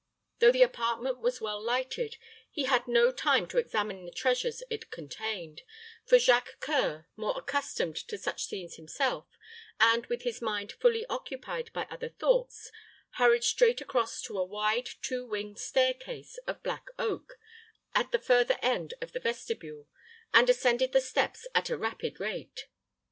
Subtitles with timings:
[0.39, 2.17] Though the apartment was well lighted,
[2.49, 5.61] he had no time to examine the treasures it contained;
[6.07, 9.27] for Jacques C[oe]ur, more accustomed to such scenes himself,
[9.79, 12.71] and with his mind fully occupied by other thoughts,
[13.17, 17.37] hurried straight across to a wide, two winged stair case of black oak,
[17.93, 19.87] at the further end of the vestibule,
[20.33, 22.65] and ascended the steps at a rapid rate.